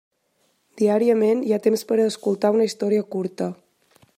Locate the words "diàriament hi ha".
0.81-1.61